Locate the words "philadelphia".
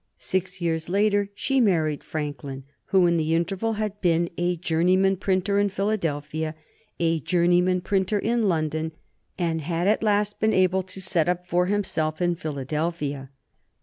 5.69-6.55, 12.33-13.29